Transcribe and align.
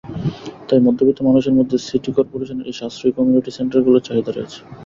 তাই 0.67 0.79
মধ্যবিত্ত 0.87 1.19
মানুষের 1.27 1.57
মধ্যে 1.59 1.77
সিটি 1.87 2.11
করপোরেশনের 2.17 2.67
এই 2.69 2.75
সাশ্রয়ী 2.79 3.13
কমিউনিটি 3.17 3.51
সেন্টারগুলোর 3.57 4.05
চাহিদা 4.07 4.31
রয়েছে। 4.31 4.59